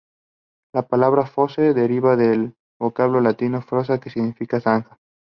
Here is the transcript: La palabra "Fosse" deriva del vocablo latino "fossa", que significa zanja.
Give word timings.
La 0.73 0.87
palabra 0.87 1.27
"Fosse" 1.27 1.75
deriva 1.75 2.15
del 2.15 2.55
vocablo 2.79 3.19
latino 3.21 3.61
"fossa", 3.61 3.99
que 3.99 4.09
significa 4.09 4.59
zanja. 4.59 4.97